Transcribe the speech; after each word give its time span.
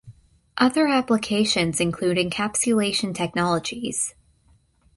Other 0.57 0.87
applications 0.87 1.79
include 1.79 2.17
encapsulation 2.17 3.13
technologies. 3.13 4.15